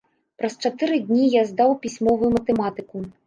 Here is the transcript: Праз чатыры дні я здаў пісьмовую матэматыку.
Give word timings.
Праз 0.41 0.53
чатыры 0.63 0.97
дні 1.09 1.27
я 1.35 1.43
здаў 1.51 1.75
пісьмовую 1.85 2.31
матэматыку. 2.39 3.05